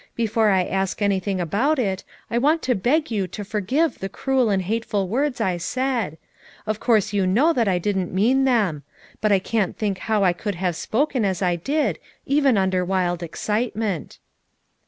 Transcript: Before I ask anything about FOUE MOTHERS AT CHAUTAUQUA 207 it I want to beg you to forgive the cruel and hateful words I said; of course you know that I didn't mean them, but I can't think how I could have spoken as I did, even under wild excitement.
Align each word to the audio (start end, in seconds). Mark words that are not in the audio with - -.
Before 0.15 0.49
I 0.49 0.63
ask 0.63 0.99
anything 0.99 1.39
about 1.39 1.77
FOUE 1.77 1.83
MOTHERS 1.83 1.93
AT 1.93 1.97
CHAUTAUQUA 1.97 2.01
207 2.01 2.35
it 2.35 2.35
I 2.35 2.43
want 2.43 2.61
to 2.63 2.89
beg 2.89 3.11
you 3.11 3.27
to 3.27 3.45
forgive 3.45 3.99
the 3.99 4.09
cruel 4.09 4.49
and 4.49 4.61
hateful 4.63 5.07
words 5.07 5.39
I 5.39 5.57
said; 5.57 6.17
of 6.65 6.79
course 6.79 7.13
you 7.13 7.27
know 7.27 7.53
that 7.53 7.67
I 7.67 7.77
didn't 7.77 8.11
mean 8.11 8.45
them, 8.45 8.81
but 9.21 9.31
I 9.31 9.37
can't 9.37 9.77
think 9.77 9.99
how 9.99 10.23
I 10.23 10.33
could 10.33 10.55
have 10.55 10.75
spoken 10.75 11.23
as 11.23 11.43
I 11.43 11.55
did, 11.55 11.99
even 12.25 12.57
under 12.57 12.83
wild 12.83 13.21
excitement. 13.21 14.17